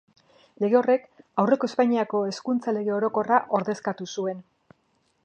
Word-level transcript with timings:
Lege 0.63 0.77
horrek 0.79 1.03
aurreko 1.43 1.69
Espainiako 1.71 2.23
Hezkuntza 2.31 2.73
Lege 2.79 2.97
Orokorra 2.97 3.41
ordezkatu 3.59 4.09
zuen. 4.19 4.45